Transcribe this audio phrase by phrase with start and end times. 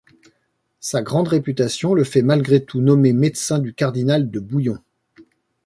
[0.79, 4.79] Sa grande réputation le fait malgré tout nommer médecin du cardinal de Bouillon.